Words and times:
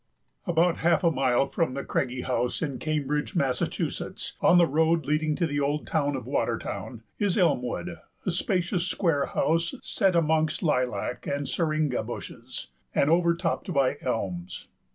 About 0.47 0.77
half 0.79 1.03
a 1.03 1.11
mile 1.11 1.45
from 1.45 1.75
the 1.75 1.83
Craigie 1.83 2.23
House 2.23 2.63
in 2.63 2.79
Cambridge, 2.79 3.35
Massachusetts, 3.35 4.35
on 4.41 4.57
the 4.57 4.65
road 4.65 5.05
leading 5.05 5.35
to 5.35 5.45
the 5.45 5.59
old 5.59 5.85
town 5.85 6.15
of 6.15 6.25
Watertown, 6.25 7.03
is 7.19 7.37
Elmwood, 7.37 7.99
a 8.25 8.31
spacious 8.31 8.87
square 8.87 9.27
house 9.27 9.75
set 9.83 10.15
amongst 10.15 10.63
lilac 10.63 11.27
and 11.27 11.47
syringa 11.47 12.01
bushes, 12.01 12.71
and 12.95 13.11
overtopped 13.11 13.71
by 13.71 13.97
elms. 14.01 14.67